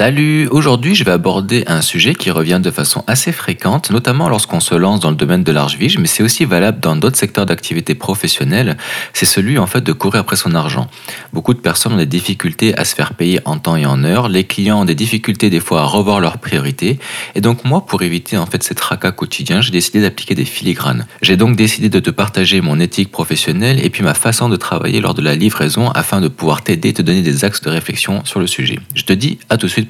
Salut, 0.00 0.48
aujourd'hui 0.50 0.94
je 0.94 1.04
vais 1.04 1.10
aborder 1.10 1.62
un 1.66 1.82
sujet 1.82 2.14
qui 2.14 2.30
revient 2.30 2.58
de 2.62 2.70
façon 2.70 3.04
assez 3.06 3.32
fréquente, 3.32 3.90
notamment 3.90 4.30
lorsqu'on 4.30 4.58
se 4.58 4.74
lance 4.74 4.98
dans 4.98 5.10
le 5.10 5.14
domaine 5.14 5.42
de 5.44 5.52
large 5.52 5.76
vige, 5.76 5.98
mais 5.98 6.06
c'est 6.06 6.22
aussi 6.22 6.46
valable 6.46 6.80
dans 6.80 6.96
d'autres 6.96 7.18
secteurs 7.18 7.44
d'activité 7.44 7.94
professionnelle, 7.94 8.78
c'est 9.12 9.26
celui 9.26 9.58
en 9.58 9.66
fait 9.66 9.82
de 9.82 9.92
courir 9.92 10.22
après 10.22 10.36
son 10.36 10.54
argent. 10.54 10.88
Beaucoup 11.34 11.52
de 11.52 11.58
personnes 11.58 11.92
ont 11.92 11.98
des 11.98 12.06
difficultés 12.06 12.74
à 12.78 12.86
se 12.86 12.94
faire 12.94 13.12
payer 13.12 13.40
en 13.44 13.58
temps 13.58 13.76
et 13.76 13.84
en 13.84 14.02
heure, 14.02 14.30
les 14.30 14.44
clients 14.44 14.80
ont 14.80 14.84
des 14.86 14.94
difficultés 14.94 15.50
des 15.50 15.60
fois 15.60 15.82
à 15.82 15.84
revoir 15.84 16.20
leurs 16.20 16.38
priorités, 16.38 16.98
et 17.34 17.42
donc 17.42 17.66
moi 17.66 17.84
pour 17.84 18.00
éviter 18.00 18.38
en 18.38 18.46
fait 18.46 18.62
ces 18.62 18.74
tracas 18.74 19.12
quotidiens, 19.12 19.60
j'ai 19.60 19.70
décidé 19.70 20.00
d'appliquer 20.00 20.34
des 20.34 20.46
filigranes. 20.46 21.06
J'ai 21.20 21.36
donc 21.36 21.56
décidé 21.56 21.90
de 21.90 22.00
te 22.00 22.08
partager 22.08 22.62
mon 22.62 22.80
éthique 22.80 23.10
professionnelle 23.10 23.84
et 23.84 23.90
puis 23.90 24.02
ma 24.02 24.14
façon 24.14 24.48
de 24.48 24.56
travailler 24.56 25.02
lors 25.02 25.12
de 25.12 25.20
la 25.20 25.34
livraison 25.34 25.90
afin 25.90 26.22
de 26.22 26.28
pouvoir 26.28 26.62
t'aider 26.62 26.88
et 26.88 26.94
te 26.94 27.02
donner 27.02 27.20
des 27.20 27.44
axes 27.44 27.60
de 27.60 27.68
réflexion 27.68 28.24
sur 28.24 28.40
le 28.40 28.46
sujet. 28.46 28.78
Je 28.94 29.02
te 29.02 29.12
dis 29.12 29.38
à 29.50 29.58
tout 29.58 29.66
de 29.66 29.70
suite 29.70 29.89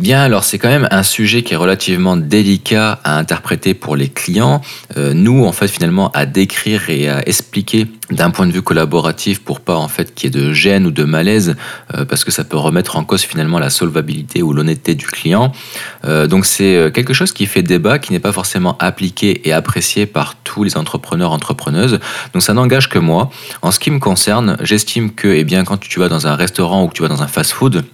Bien, 0.00 0.22
alors 0.22 0.44
c'est 0.44 0.56
quand 0.56 0.70
même 0.70 0.88
un 0.90 1.02
sujet 1.02 1.42
qui 1.42 1.52
est 1.52 1.58
relativement 1.58 2.16
délicat 2.16 3.00
à 3.04 3.18
interpréter 3.18 3.74
pour 3.74 3.96
les 3.96 4.08
clients. 4.08 4.62
Euh, 4.96 5.12
nous, 5.12 5.44
en 5.44 5.52
fait, 5.52 5.68
finalement, 5.68 6.10
à 6.12 6.24
décrire 6.24 6.88
et 6.88 7.10
à 7.10 7.28
expliquer 7.28 7.86
d'un 8.10 8.30
point 8.30 8.46
de 8.46 8.50
vue 8.50 8.62
collaboratif 8.62 9.40
pour 9.40 9.60
pas 9.60 9.76
en 9.76 9.88
fait 9.88 10.14
qu'il 10.14 10.34
y 10.34 10.38
ait 10.38 10.42
de 10.42 10.54
gêne 10.54 10.86
ou 10.86 10.90
de 10.90 11.04
malaise, 11.04 11.54
euh, 11.94 12.06
parce 12.06 12.24
que 12.24 12.30
ça 12.30 12.44
peut 12.44 12.56
remettre 12.56 12.96
en 12.96 13.04
cause 13.04 13.24
finalement 13.24 13.58
la 13.58 13.68
solvabilité 13.68 14.42
ou 14.42 14.54
l'honnêteté 14.54 14.94
du 14.94 15.04
client. 15.04 15.52
Euh, 16.06 16.26
donc 16.26 16.46
c'est 16.46 16.90
quelque 16.94 17.12
chose 17.12 17.32
qui 17.32 17.44
fait 17.44 17.62
débat, 17.62 17.98
qui 17.98 18.14
n'est 18.14 18.20
pas 18.20 18.32
forcément 18.32 18.78
appliqué 18.78 19.46
et 19.46 19.52
apprécié 19.52 20.06
par 20.06 20.36
tous 20.36 20.64
les 20.64 20.78
entrepreneurs 20.78 21.32
entrepreneuses. 21.32 22.00
Donc 22.32 22.40
ça 22.40 22.54
n'engage 22.54 22.88
que 22.88 22.98
moi. 22.98 23.30
En 23.60 23.70
ce 23.70 23.78
qui 23.78 23.90
me 23.90 23.98
concerne, 23.98 24.56
j'estime 24.62 25.12
que, 25.12 25.28
eh 25.28 25.44
bien, 25.44 25.64
quand 25.64 25.78
tu 25.78 26.00
vas 26.00 26.08
dans 26.08 26.26
un 26.26 26.36
restaurant 26.36 26.84
ou 26.84 26.88
que 26.88 26.94
tu 26.94 27.02
vas 27.02 27.08
dans 27.08 27.22
un 27.22 27.28
fast-food, 27.28 27.84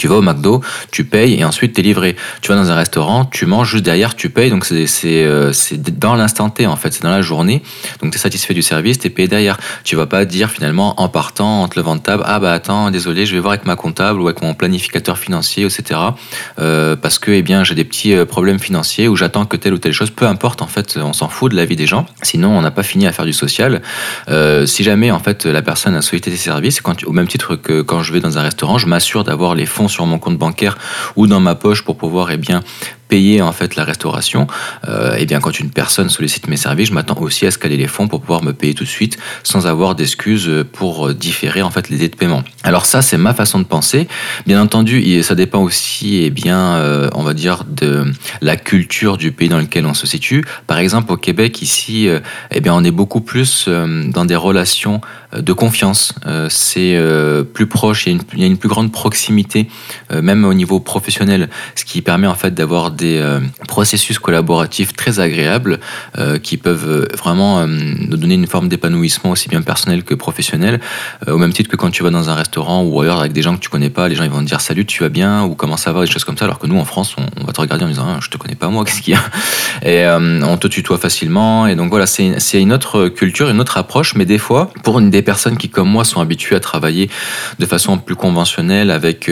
tu 0.00 0.08
vas 0.08 0.16
au 0.16 0.22
McDo, 0.22 0.62
tu 0.90 1.04
payes 1.04 1.38
et 1.38 1.44
ensuite 1.44 1.74
tu 1.74 1.80
es 1.80 1.82
livré. 1.82 2.16
Tu 2.40 2.50
vas 2.50 2.56
dans 2.56 2.70
un 2.70 2.74
restaurant, 2.74 3.26
tu 3.26 3.44
manges 3.44 3.72
juste 3.72 3.84
derrière, 3.84 4.16
tu 4.16 4.30
payes. 4.30 4.48
Donc 4.48 4.64
c'est 4.64 5.24
euh, 5.24 5.52
dans 5.98 6.14
l'instant 6.14 6.48
T 6.48 6.66
en 6.66 6.76
fait, 6.76 6.90
c'est 6.94 7.02
dans 7.02 7.10
la 7.10 7.20
journée. 7.20 7.62
Donc 8.00 8.10
tu 8.10 8.16
es 8.16 8.20
satisfait 8.20 8.54
du 8.54 8.62
service, 8.62 8.98
tu 8.98 9.08
es 9.08 9.10
payé 9.10 9.28
derrière. 9.28 9.58
Tu 9.84 9.96
vas 9.96 10.06
pas 10.06 10.24
dire 10.24 10.50
finalement 10.50 10.98
en 10.98 11.10
partant, 11.10 11.62
en 11.62 11.68
te 11.68 11.78
levant 11.78 11.96
de 11.96 12.00
table, 12.00 12.22
ah 12.24 12.40
bah 12.40 12.54
attends, 12.54 12.90
désolé, 12.90 13.26
je 13.26 13.34
vais 13.34 13.40
voir 13.40 13.52
avec 13.52 13.66
ma 13.66 13.76
comptable 13.76 14.22
ou 14.22 14.26
avec 14.26 14.40
mon 14.40 14.54
planificateur 14.54 15.18
financier, 15.18 15.66
etc. 15.66 16.00
Euh, 16.58 16.96
parce 16.96 17.18
que 17.18 17.30
eh 17.30 17.42
bien 17.42 17.62
j'ai 17.62 17.74
des 17.74 17.84
petits 17.84 18.14
euh, 18.14 18.24
problèmes 18.24 18.58
financiers 18.58 19.06
ou 19.06 19.16
j'attends 19.16 19.44
que 19.44 19.58
telle 19.58 19.74
ou 19.74 19.78
telle 19.78 19.92
chose, 19.92 20.08
peu 20.08 20.26
importe 20.26 20.62
en 20.62 20.66
fait, 20.66 20.96
on 20.96 21.12
s'en 21.12 21.28
fout 21.28 21.52
de 21.52 21.56
la 21.56 21.66
vie 21.66 21.76
des 21.76 21.86
gens. 21.86 22.06
Sinon 22.22 22.56
on 22.56 22.62
n'a 22.62 22.70
pas 22.70 22.84
fini 22.84 23.06
à 23.06 23.12
faire 23.12 23.26
du 23.26 23.34
social. 23.34 23.82
si 24.64 24.82
jamais 24.82 25.10
en 25.10 25.18
fait 25.18 25.44
la 25.44 25.60
personne 25.60 25.94
a 25.94 26.00
sollicité 26.00 26.30
tes 26.30 26.38
services, 26.38 26.80
quand 26.80 27.04
au 27.04 27.12
même 27.12 27.28
titre 27.28 27.56
que 27.56 27.82
quand 27.82 28.02
je 28.02 28.14
vais 28.14 28.20
dans 28.20 28.38
un 28.38 28.42
restaurant, 28.42 28.78
je 28.78 28.86
m'assure 28.86 29.24
d'avoir 29.24 29.54
les 29.54 29.66
fonds 29.66 29.89
sur 29.90 30.06
mon 30.06 30.18
compte 30.18 30.38
bancaire 30.38 30.78
ou 31.16 31.26
dans 31.26 31.40
ma 31.40 31.54
poche 31.54 31.82
pour 31.82 31.96
pouvoir 31.96 32.30
eh 32.30 32.36
bien, 32.36 32.62
payer 33.10 33.42
en 33.42 33.52
fait 33.52 33.76
la 33.76 33.84
restauration, 33.84 34.46
euh, 34.88 35.16
et 35.16 35.26
bien 35.26 35.40
quand 35.40 35.58
une 35.60 35.70
personne 35.70 36.08
sollicite 36.08 36.48
mes 36.48 36.56
services, 36.56 36.88
je 36.88 36.94
m'attends 36.94 37.20
aussi 37.20 37.46
à 37.46 37.50
scaler 37.50 37.76
les 37.76 37.88
fonds 37.88 38.08
pour 38.08 38.20
pouvoir 38.20 38.42
me 38.42 38.52
payer 38.52 38.74
tout 38.74 38.84
de 38.84 38.88
suite 38.88 39.18
sans 39.42 39.66
avoir 39.66 39.94
d'excuses 39.94 40.50
pour 40.72 41.12
différer 41.12 41.62
en 41.62 41.70
fait 41.70 41.90
les 41.90 41.96
délais 41.96 42.08
de 42.08 42.16
paiement. 42.16 42.42
Alors 42.62 42.86
ça 42.86 43.02
c'est 43.02 43.18
ma 43.18 43.34
façon 43.34 43.58
de 43.58 43.64
penser. 43.64 44.08
Bien 44.46 44.60
entendu, 44.62 45.22
ça 45.22 45.34
dépend 45.34 45.60
aussi 45.60 46.16
et 46.16 46.26
eh 46.26 46.30
bien 46.30 46.60
euh, 46.76 47.08
on 47.14 47.22
va 47.22 47.34
dire 47.34 47.64
de 47.64 48.04
la 48.40 48.56
culture 48.56 49.16
du 49.16 49.32
pays 49.32 49.48
dans 49.48 49.58
lequel 49.58 49.86
on 49.86 49.94
se 49.94 50.06
situe. 50.06 50.44
Par 50.66 50.78
exemple 50.78 51.12
au 51.12 51.16
Québec 51.16 51.62
ici, 51.62 52.08
euh, 52.08 52.20
eh 52.50 52.60
bien 52.60 52.74
on 52.74 52.84
est 52.84 52.90
beaucoup 52.90 53.20
plus 53.20 53.66
euh, 53.68 54.04
dans 54.10 54.24
des 54.24 54.36
relations 54.36 55.00
de 55.36 55.52
confiance. 55.52 56.12
c'est 56.48 57.00
plus 57.54 57.68
proche, 57.68 58.06
il 58.06 58.14
une, 58.14 58.20
il 58.32 58.40
y, 58.40 58.42
a 58.42 58.46
une, 58.46 58.58
plus 58.58 58.68
grande 58.68 58.90
proximité, 58.90 59.68
même 60.10 60.44
au 60.44 60.54
niveau 60.54 60.80
professionnel, 60.80 61.48
ce 61.76 61.84
qui 61.84 62.02
permet 62.02 62.26
en 62.26 62.34
fait 62.34 62.52
d'avoir 62.52 62.90
des 63.00 63.18
euh, 63.18 63.40
processus 63.66 64.18
collaboratifs 64.18 64.92
très 64.92 65.20
agréables 65.20 65.80
euh, 66.18 66.38
qui 66.38 66.58
peuvent 66.58 66.88
euh, 66.88 67.08
vraiment 67.16 67.66
nous 67.66 68.16
donner 68.16 68.34
une 68.34 68.46
forme 68.46 68.68
d'épanouissement 68.68 69.30
aussi 69.30 69.48
bien 69.48 69.62
personnel 69.62 70.04
que 70.04 70.14
professionnel. 70.14 70.80
au 71.26 71.38
même 71.38 71.52
titre 71.52 71.70
que 71.70 71.76
quand 71.76 71.90
tu 71.90 72.02
vas 72.02 72.10
dans 72.10 72.28
un 72.28 72.34
restaurant 72.34 72.82
ou 72.82 73.00
ailleurs 73.00 73.20
avec 73.20 73.32
des 73.32 73.42
gens 73.42 73.54
que 73.54 73.60
tu 73.60 73.70
connais 73.70 73.90
pas, 73.90 74.08
les 74.08 74.14
gens 74.14 74.24
ils 74.24 74.30
vont 74.30 74.40
te 74.40 74.46
dire 74.46 74.60
salut, 74.60 74.84
tu 74.84 75.02
vas 75.02 75.08
bien 75.08 75.44
ou 75.44 75.54
comment 75.54 75.76
ça 75.76 75.92
va, 75.92 76.04
des 76.04 76.10
choses 76.10 76.24
comme 76.24 76.36
ça. 76.36 76.44
Alors 76.44 76.58
que 76.58 76.66
nous 76.66 76.78
en 76.78 76.84
France, 76.84 77.16
on, 77.16 77.44
va 77.44 77.52
te 77.52 77.60
regarder 77.60 77.84
en 77.84 77.88
disant 77.88 78.06
ah, 78.06 78.18
je 78.20 78.28
te 78.28 78.36
connais 78.36 78.54
pas 78.54 78.68
moi, 78.68 78.84
qu'est-ce 78.86 79.02
qu'il 79.02 79.14
y 79.14 79.16
a? 79.16 79.22
Et 79.88 80.06
on 80.44 80.56
te 80.58 80.68
tutoie 80.68 80.98
facilement. 80.98 81.66
Et 81.66 81.74
donc 81.74 81.88
voilà, 81.88 82.06
c'est 82.06 82.60
une 82.60 82.72
autre 82.72 83.08
culture, 83.08 83.48
une 83.48 83.60
autre 83.60 83.78
approche. 83.78 84.14
Mais 84.14 84.26
des 84.26 84.38
fois, 84.38 84.70
pour 84.82 85.00
des 85.00 85.22
personnes 85.22 85.56
qui 85.56 85.70
comme 85.70 85.88
moi 85.88 86.04
sont 86.04 86.20
habituées 86.20 86.56
à 86.56 86.60
travailler 86.60 87.08
de 87.58 87.66
façon 87.66 87.96
plus 87.98 88.16
conventionnelle 88.16 88.90
avec 88.90 89.30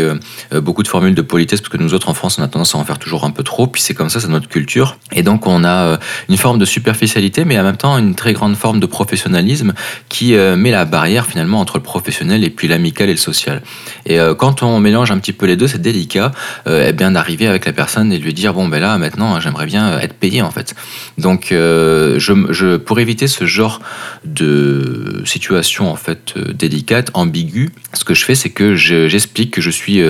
beaucoup 0.52 0.82
de 0.82 0.88
formules 0.88 1.14
de 1.14 1.22
politesse, 1.22 1.60
parce 1.60 1.70
que 1.70 1.76
nous 1.76 1.92
autres 1.94 2.08
en 2.08 2.14
France 2.14 2.38
on 2.38 2.42
a 2.42 2.48
tendance 2.48 2.74
à 2.74 2.78
en 2.78 2.84
faire 2.84 2.98
toujours 2.98 3.24
un 3.24 3.30
peu 3.30 3.42
trop 3.42 3.57
puis 3.66 3.82
c'est 3.82 3.94
comme 3.94 4.08
ça, 4.08 4.20
c'est 4.20 4.28
notre 4.28 4.48
culture. 4.48 4.96
Et 5.12 5.22
donc 5.22 5.46
on 5.46 5.64
a 5.64 5.84
euh, 5.84 5.96
une 6.28 6.36
forme 6.36 6.58
de 6.58 6.64
superficialité, 6.64 7.44
mais 7.44 7.58
en 7.58 7.64
même 7.64 7.76
temps 7.76 7.98
une 7.98 8.14
très 8.14 8.32
grande 8.32 8.56
forme 8.56 8.78
de 8.78 8.86
professionnalisme 8.86 9.74
qui 10.08 10.34
euh, 10.34 10.56
met 10.56 10.70
la 10.70 10.84
barrière 10.84 11.26
finalement 11.26 11.60
entre 11.60 11.78
le 11.78 11.82
professionnel 11.82 12.44
et 12.44 12.50
puis 12.50 12.68
l'amical 12.68 13.08
et 13.08 13.12
le 13.12 13.18
social. 13.18 13.62
Et 14.06 14.20
euh, 14.20 14.34
quand 14.34 14.62
on 14.62 14.78
mélange 14.78 15.10
un 15.10 15.18
petit 15.18 15.32
peu 15.32 15.46
les 15.46 15.56
deux, 15.56 15.66
c'est 15.66 15.82
délicat 15.82 16.32
eh 16.66 16.92
bien 16.92 17.10
d'arriver 17.10 17.46
avec 17.46 17.64
la 17.64 17.72
personne 17.72 18.12
et 18.12 18.18
lui 18.18 18.34
dire 18.34 18.52
bon 18.52 18.68
ben 18.68 18.80
là 18.80 18.98
maintenant 18.98 19.40
j'aimerais 19.40 19.66
bien 19.66 19.98
être 19.98 20.14
payé 20.14 20.42
en 20.42 20.50
fait. 20.50 20.74
Donc 21.16 21.48
je, 21.50 22.46
je, 22.50 22.76
pour 22.76 23.00
éviter 23.00 23.26
ce 23.26 23.46
genre 23.46 23.80
de 24.24 25.22
situation 25.24 25.90
en 25.90 25.96
fait 25.96 26.34
délicate, 26.38 27.10
ambiguë, 27.14 27.70
ce 27.94 28.04
que 28.04 28.14
je 28.14 28.24
fais 28.24 28.34
c'est 28.34 28.50
que 28.50 28.74
j'explique 28.74 29.52
que 29.52 29.60
je 29.60 29.70
suis 29.70 30.00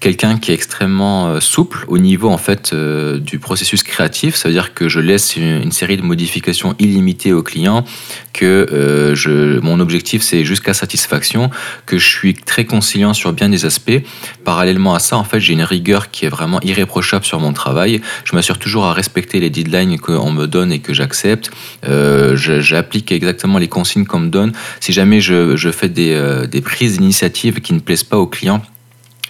quelqu'un 0.00 0.38
qui 0.38 0.52
est 0.52 0.54
extrêmement 0.54 1.40
souple 1.40 1.84
au 1.88 1.98
niveau 1.98 2.30
en 2.30 2.38
fait 2.38 2.72
euh, 2.86 3.18
du 3.18 3.38
processus 3.38 3.82
créatif. 3.82 4.36
Ça 4.36 4.48
veut 4.48 4.54
dire 4.54 4.72
que 4.74 4.88
je 4.88 5.00
laisse 5.00 5.36
une, 5.36 5.72
série 5.72 5.96
de 5.96 6.02
modifications 6.02 6.74
illimitées 6.78 7.32
au 7.32 7.42
client, 7.42 7.84
que 8.32 8.66
euh, 8.72 9.60
mon 9.62 9.80
objectif 9.80 10.22
c'est 10.22 10.44
jusqu'à 10.44 10.74
satisfaction, 10.74 11.50
que 11.86 11.98
je 11.98 12.06
suis 12.06 12.34
très 12.34 12.64
conciliant 12.64 13.14
sur 13.14 13.32
bien 13.32 13.48
des 13.48 13.64
aspects. 13.64 14.00
Parallèlement 14.44 14.94
à 14.94 14.98
ça, 14.98 15.16
en 15.16 15.24
fait, 15.24 15.40
j'ai 15.40 15.52
une 15.54 15.62
rigueur 15.62 16.10
qui 16.10 16.24
est 16.26 16.28
vraiment 16.28 16.60
irréprochable 16.62 17.24
sur 17.24 17.40
mon 17.40 17.52
travail. 17.52 18.00
Je 18.24 18.34
m'assure 18.36 18.58
toujours 18.58 18.86
à 18.86 18.92
respecter 18.92 19.40
les 19.40 19.50
deadlines 19.50 19.98
qu'on 19.98 20.30
me 20.30 20.46
donne 20.46 20.72
et 20.72 20.78
que 20.78 20.94
j'accepte. 20.94 21.50
Euh, 21.88 22.36
j'applique 22.36 23.10
exactement 23.12 23.58
les 23.58 23.68
consignes 23.68 24.06
qu'on 24.06 24.20
me 24.20 24.30
donne. 24.30 24.52
Si 24.80 24.92
jamais 24.92 25.20
je, 25.20 25.70
fais 25.72 25.88
des, 25.88 26.46
des 26.50 26.60
prises 26.60 26.98
d'initiative 26.98 27.60
qui 27.60 27.72
ne 27.72 27.80
plaisent 27.80 28.04
pas 28.04 28.18
au 28.18 28.26
client, 28.26 28.62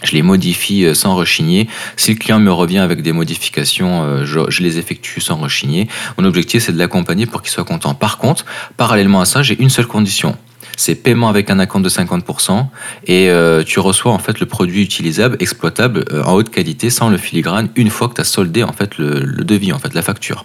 je 0.07 0.13
les 0.13 0.23
modifie 0.23 0.85
euh, 0.85 0.95
sans 0.95 1.15
rechigner. 1.15 1.69
Si 1.97 2.13
le 2.13 2.19
client 2.19 2.39
me 2.39 2.53
revient 2.53 2.79
avec 2.79 3.03
des 3.03 3.13
modifications, 3.13 4.05
euh, 4.05 4.25
je, 4.25 4.63
les 4.63 4.79
effectue 4.79 5.21
sans 5.21 5.37
rechigner. 5.37 5.89
Mon 6.19 6.25
objectif, 6.25 6.63
c'est 6.63 6.73
de 6.73 6.79
l'accompagner 6.79 7.27
pour 7.27 7.43
qu'il 7.43 7.51
soit 7.51 7.65
content. 7.65 7.95
Par 7.95 8.19
contre, 8.19 8.45
parallèlement 8.77 9.21
à 9.21 9.25
ça, 9.25 9.43
j'ai 9.43 9.61
une 9.61 9.71
seule 9.71 9.87
condition 9.87 10.37
c'est 10.77 10.95
paiement 10.95 11.29
avec 11.29 11.51
un 11.51 11.59
acompte 11.59 11.85
de 11.85 11.91
50% 11.91 12.67
et 13.07 13.31
euh, 13.31 13.63
tu 13.65 13.81
reçois 13.81 14.13
en 14.13 14.19
fait 14.19 14.39
le 14.41 14.47
produit 14.47 14.83
utilisable, 14.83 15.37
exploitable 15.41 16.05
euh, 16.13 16.23
en 16.25 16.35
haute 16.35 16.51
qualité 16.51 16.91
sans 16.91 17.09
le 17.09 17.17
filigrane 17.17 17.69
une 17.75 17.91
fois 17.91 18.09
que 18.09 18.15
tu 18.15 18.21
as 18.21 18.25
soldé 18.25 18.63
en 18.63 18.73
fait 18.73 18.99
le, 18.99 19.45
devis, 19.45 19.73
en 19.73 19.79
fait 19.79 19.95
la 19.95 20.03
facture. 20.03 20.45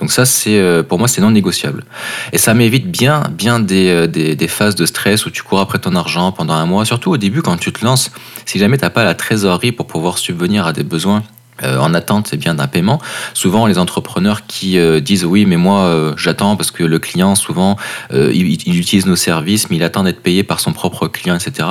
Donc 0.00 0.12
ça 0.12 0.24
c'est 0.24 0.58
euh, 0.58 0.82
pour 0.82 0.98
moi 0.98 1.08
c'est 1.08 1.20
non 1.20 1.30
négociable. 1.30 1.84
Et 2.32 2.38
ça 2.38 2.54
m'évite 2.54 2.90
bien 2.90 3.22
bien 3.30 3.60
des, 3.60 4.08
des, 4.08 4.34
des, 4.36 4.48
phases 4.48 4.74
de 4.74 4.86
stress 4.86 5.26
où 5.26 5.30
tu 5.30 5.42
cours 5.42 5.60
après 5.60 5.78
ton 5.78 5.94
argent 5.94 6.32
pendant 6.32 6.54
un 6.54 6.66
mois, 6.66 6.84
surtout 6.84 7.10
au 7.10 7.16
début 7.16 7.42
quand 7.42 7.56
tu 7.56 7.72
te 7.72 7.84
lances, 7.84 8.10
si 8.44 8.58
jamais 8.58 8.76
tu 8.76 8.84
n'as 8.84 8.90
pas 8.90 9.04
la 9.04 9.14
trésorerie 9.14 9.72
pour 9.72 9.86
pouvoir 9.86 10.18
subvenir 10.18 10.66
à 10.66 10.72
des 10.72 10.82
besoins 10.82 11.22
euh, 11.64 11.78
en 11.78 11.92
attente 11.94 12.34
bien 12.36 12.54
d'un 12.54 12.68
paiement. 12.68 13.00
Souvent, 13.34 13.66
les 13.66 13.78
entrepreneurs 13.78 14.46
qui 14.46 14.78
euh, 14.78 15.00
disent 15.00 15.24
oui, 15.24 15.44
mais 15.44 15.56
moi 15.56 15.80
euh, 15.86 16.12
j'attends 16.16 16.54
parce 16.54 16.70
que 16.70 16.84
le 16.84 16.98
client 16.98 17.34
souvent 17.34 17.76
il, 18.12 18.78
utilise 18.78 19.06
nos 19.06 19.16
services, 19.16 19.68
mais 19.70 19.76
il 19.76 19.82
attend 19.82 20.04
d'être 20.04 20.22
payé 20.22 20.42
par 20.42 20.60
son 20.60 20.72
propre 20.72 21.08
client, 21.08 21.34
etc. 21.34 21.68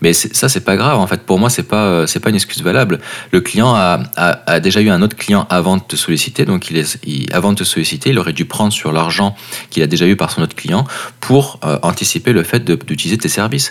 Mais 0.00 0.12
ça, 0.12 0.48
c'est 0.48 0.64
pas 0.64 0.76
grave. 0.76 0.98
En 0.98 1.06
fait, 1.06 1.22
pour 1.22 1.38
moi, 1.38 1.50
c'est 1.50 1.64
pas 1.64 2.06
c'est 2.06 2.20
pas 2.20 2.30
une 2.30 2.34
excuse 2.36 2.62
valable. 2.62 3.00
Le 3.30 3.40
client 3.40 3.74
a, 3.74 4.00
a, 4.16 4.60
déjà 4.60 4.80
eu 4.80 4.88
un 4.88 5.02
autre 5.02 5.16
client 5.16 5.46
avant 5.50 5.76
de 5.76 5.82
te 5.82 5.96
solliciter, 5.96 6.44
donc 6.44 6.70
il 6.70 6.84
avant 7.32 7.52
de 7.52 7.58
te 7.58 7.64
solliciter, 7.64 8.10
il 8.10 8.18
aurait 8.18 8.32
dû 8.32 8.44
prendre 8.44 8.72
sur 8.72 8.92
l'argent 8.92 9.36
qu'il 9.70 9.82
a 9.82 9.86
déjà 9.86 10.06
eu 10.06 10.16
par 10.16 10.30
son 10.30 10.42
autre 10.42 10.56
client 10.56 10.84
pour 11.20 11.60
anticiper 11.82 12.32
le 12.32 12.42
fait 12.42 12.64
d'utiliser 12.64 13.18
tes 13.18 13.28
services, 13.28 13.70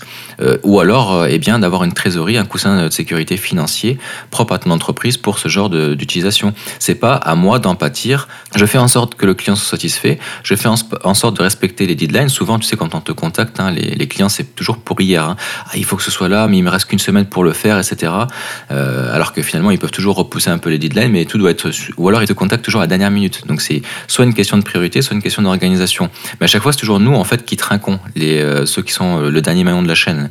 ou 0.64 0.80
alors, 0.80 1.26
eh 1.28 1.40
bien, 1.40 1.60
d'avoir 1.60 1.84
une 1.84 1.94
trésorerie, 1.94 2.38
un 2.38 2.46
coussin 2.46 2.86
de 2.86 2.90
sécurité 2.90 3.38
financier 3.38 3.98
propre 4.32 4.54
à 4.54 4.60
ton 4.60 4.72
entreprise 4.72 5.18
pour 5.18 5.40
ce 5.40 5.48
genre 5.48 5.55
d'utilisation. 5.70 6.54
C'est 6.80 6.96
pas 6.96 7.16
à 7.16 7.36
moi 7.36 7.60
d'en 7.60 7.76
pâtir. 7.76 8.28
Je 8.56 8.66
fais 8.66 8.78
en 8.78 8.88
sorte 8.88 9.16
que 9.16 9.26
le 9.26 9.34
client 9.34 9.56
soit 9.56 9.70
satisfait. 9.70 10.20
Je 10.44 10.56
fais 10.56 10.70
en, 10.70 11.14
sorte 11.14 11.38
de 11.38 11.42
respecter 11.42 11.86
les 11.86 11.96
deadlines. 11.96 12.30
Souvent, 12.30 12.60
tu 12.60 12.66
sais, 12.66 12.78
quand 12.78 12.96
on 12.96 13.02
te 13.02 13.12
contacte, 13.12 13.60
hein, 13.60 13.72
les, 13.72 14.08
clients, 14.08 14.30
c'est 14.30 14.56
toujours 14.56 14.78
pour 14.78 15.00
hier. 15.02 15.24
Hein. 15.24 15.36
Ah, 15.68 15.72
il 15.76 15.86
faut 15.86 15.96
que 15.96 16.04
ce 16.04 16.12
soit 16.12 16.30
là, 16.30 16.48
mais 16.48 16.58
il 16.58 16.64
me 16.64 16.70
reste 16.70 16.86
qu'une 16.86 17.00
semaine 17.00 17.26
pour 17.26 17.44
le 17.44 17.54
faire, 17.54 17.78
etc. 17.78 18.12
Euh, 18.72 19.14
alors 19.14 19.34
que 19.34 19.42
finalement, 19.42 19.72
ils 19.72 19.80
peuvent 19.80 19.92
toujours 19.92 20.16
repousser 20.16 20.50
un 20.50 20.58
peu 20.58 20.70
les 20.70 20.78
deadlines, 20.78 21.12
mais 21.12 21.26
tout 21.26 21.38
doit 21.38 21.52
être. 21.52 21.70
Ou 21.98 22.08
alors, 22.08 22.22
ils 22.22 22.28
te 22.28 22.34
contactent 22.34 22.66
toujours 22.66 22.82
à 22.82 22.84
la 22.84 22.88
dernière 22.88 23.12
minute. 23.12 23.48
Donc, 23.48 23.62
c'est 23.62 23.82
soit 24.08 24.26
une 24.26 24.34
question 24.34 24.58
de 24.58 24.64
priorité, 24.64 25.02
soit 25.02 25.16
une 25.16 25.22
question 25.22 25.42
d'organisation. 25.42 26.10
Mais 26.40 26.46
à 26.46 26.48
chaque 26.48 26.62
fois, 26.62 26.72
c'est 26.72 26.80
toujours 26.80 27.00
nous, 27.00 27.14
en 27.14 27.24
fait, 27.24 27.46
qui 27.46 27.58
trinquons 27.58 28.00
les, 28.16 28.40
euh, 28.40 28.66
ceux 28.66 28.82
qui 28.82 28.94
sont 28.94 29.22
euh, 29.22 29.30
le 29.30 29.42
dernier 29.42 29.64
maillon 29.64 29.82
de 29.82 29.88
la 29.88 29.96
chaîne 29.96 30.30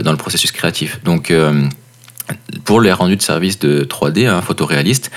dans 0.00 0.12
le 0.12 0.18
processus 0.18 0.52
créatif. 0.52 1.00
Donc, 1.04 1.32
pour 2.64 2.80
les 2.80 2.92
rendus 2.92 3.16
de 3.16 3.22
service 3.22 3.58
de 3.58 3.84
3D, 3.84 4.26
un 4.26 4.42
photoréaliste, 4.42 5.10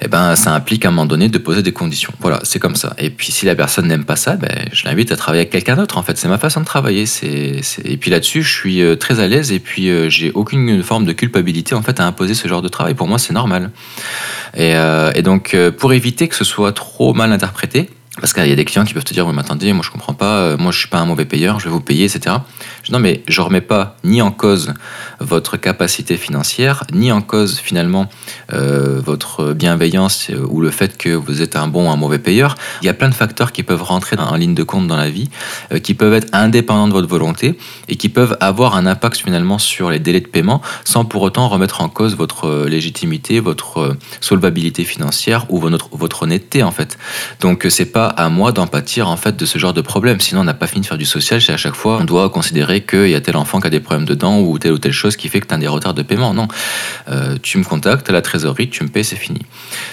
eh 0.00 0.08
ben, 0.08 0.36
ça 0.36 0.54
implique 0.54 0.84
à 0.84 0.88
un 0.88 0.90
moment 0.90 1.06
donné 1.06 1.28
de 1.28 1.38
poser 1.38 1.62
des 1.62 1.72
conditions. 1.72 2.12
Voilà, 2.20 2.40
c'est 2.44 2.58
comme 2.58 2.76
ça. 2.76 2.94
Et 2.98 3.10
puis 3.10 3.32
si 3.32 3.46
la 3.46 3.54
personne 3.54 3.88
n'aime 3.88 4.04
pas 4.04 4.16
ça, 4.16 4.36
ben, 4.36 4.68
je 4.72 4.84
l'invite 4.84 5.12
à 5.12 5.16
travailler 5.16 5.42
avec 5.42 5.50
quelqu'un 5.50 5.76
d'autre. 5.76 5.98
En 5.98 6.02
fait, 6.02 6.16
c'est 6.16 6.28
ma 6.28 6.38
façon 6.38 6.60
de 6.60 6.64
travailler. 6.64 7.04
Et 7.22 7.96
puis 7.96 8.10
là-dessus, 8.10 8.42
je 8.42 8.52
suis 8.52 8.80
euh, 8.80 8.96
très 8.96 9.20
à 9.20 9.26
l'aise 9.26 9.52
et 9.52 9.58
puis 9.58 9.88
euh, 9.88 10.08
j'ai 10.08 10.30
aucune 10.32 10.82
forme 10.82 11.04
de 11.04 11.12
culpabilité 11.12 11.74
en 11.74 11.82
fait 11.82 12.00
à 12.00 12.06
imposer 12.06 12.34
ce 12.34 12.48
genre 12.48 12.62
de 12.62 12.68
travail. 12.68 12.94
Pour 12.94 13.08
moi, 13.08 13.18
c'est 13.18 13.34
normal. 13.34 13.70
Et, 14.56 14.74
euh, 14.74 15.12
et 15.14 15.22
donc, 15.22 15.56
pour 15.78 15.92
éviter 15.92 16.28
que 16.28 16.34
ce 16.34 16.44
soit 16.44 16.72
trop 16.72 17.12
mal 17.12 17.32
interprété, 17.32 17.90
parce 18.20 18.32
qu'il 18.32 18.46
y 18.46 18.52
a 18.52 18.56
des 18.56 18.64
clients 18.64 18.84
qui 18.84 18.94
peuvent 18.94 19.04
te 19.04 19.14
dire, 19.14 19.26
oui, 19.26 19.32
mais 19.34 19.40
attendez, 19.40 19.72
moi 19.72 19.82
je 19.84 19.90
comprends 19.90 20.14
pas, 20.14 20.38
euh, 20.38 20.56
moi 20.56 20.72
je 20.72 20.78
suis 20.78 20.88
pas 20.88 20.98
un 20.98 21.04
mauvais 21.04 21.24
payeur, 21.24 21.60
je 21.60 21.66
vais 21.66 21.70
vous 21.70 21.80
payer, 21.80 22.04
etc. 22.04 22.36
Non, 22.90 22.98
mais 22.98 23.22
je 23.28 23.40
remets 23.40 23.60
pas 23.60 23.96
ni 24.04 24.22
en 24.22 24.30
cause 24.30 24.74
votre 25.20 25.56
capacité 25.56 26.16
financière, 26.16 26.84
ni 26.92 27.12
en 27.12 27.20
cause 27.20 27.58
finalement 27.58 28.08
euh, 28.52 29.00
votre 29.04 29.52
bienveillance 29.52 30.30
euh, 30.30 30.46
ou 30.48 30.60
le 30.60 30.70
fait 30.70 30.96
que 30.96 31.10
vous 31.10 31.42
êtes 31.42 31.56
un 31.56 31.68
bon 31.68 31.88
ou 31.88 31.90
un 31.90 31.96
mauvais 31.96 32.18
payeur. 32.18 32.56
Il 32.82 32.86
y 32.86 32.88
a 32.88 32.94
plein 32.94 33.08
de 33.08 33.14
facteurs 33.14 33.52
qui 33.52 33.62
peuvent 33.62 33.82
rentrer 33.82 34.16
en 34.18 34.34
ligne 34.36 34.54
de 34.54 34.62
compte 34.62 34.86
dans 34.86 34.96
la 34.96 35.10
vie, 35.10 35.28
qui 35.82 35.94
peuvent 35.94 36.14
être 36.14 36.28
indépendants 36.32 36.88
de 36.88 36.92
votre 36.92 37.08
volonté 37.08 37.58
et 37.88 37.96
qui 37.96 38.08
peuvent 38.08 38.36
avoir 38.40 38.76
un 38.76 38.86
impact 38.86 39.18
finalement 39.18 39.58
sur 39.58 39.90
les 39.90 39.98
délais 39.98 40.20
de 40.20 40.26
paiement 40.26 40.60
sans 40.84 41.04
pour 41.04 41.22
autant 41.22 41.48
remettre 41.48 41.80
en 41.82 41.88
cause 41.88 42.16
votre 42.16 42.66
légitimité, 42.66 43.40
votre 43.40 43.96
solvabilité 44.20 44.84
financière 44.84 45.46
ou 45.50 45.58
votre, 45.58 45.88
votre 45.92 46.22
honnêteté 46.22 46.62
en 46.62 46.70
fait. 46.70 46.98
Donc 47.40 47.66
c'est 47.68 47.86
pas 47.86 48.07
à 48.16 48.28
moi 48.28 48.52
d'en 48.52 48.66
pâtir 48.66 49.08
en 49.08 49.16
fait 49.16 49.36
de 49.36 49.46
ce 49.46 49.58
genre 49.58 49.72
de 49.72 49.80
problème. 49.80 50.20
Sinon, 50.20 50.42
on 50.42 50.44
n'a 50.44 50.54
pas 50.54 50.66
fini 50.66 50.82
de 50.82 50.86
faire 50.86 50.98
du 50.98 51.04
social. 51.04 51.40
C'est 51.40 51.52
à 51.52 51.56
chaque 51.56 51.74
fois, 51.74 51.98
on 52.00 52.04
doit 52.04 52.28
considérer 52.30 52.82
qu'il 52.82 53.08
y 53.08 53.14
a 53.14 53.20
tel 53.20 53.36
enfant 53.36 53.60
qui 53.60 53.66
a 53.66 53.70
des 53.70 53.80
problèmes 53.80 54.06
dedans 54.06 54.40
ou 54.40 54.58
telle 54.58 54.72
ou 54.72 54.78
telle 54.78 54.92
chose 54.92 55.16
qui 55.16 55.28
fait 55.28 55.40
que 55.40 55.46
tu 55.46 55.54
as 55.54 55.58
des 55.58 55.68
retards 55.68 55.94
de 55.94 56.02
paiement. 56.02 56.34
Non, 56.34 56.48
euh, 57.10 57.36
tu 57.42 57.58
me 57.58 57.64
contactes 57.64 58.10
la 58.10 58.22
trésorerie, 58.22 58.68
tu 58.68 58.82
me 58.84 58.88
payes, 58.88 59.04
c'est 59.04 59.16
fini. 59.16 59.40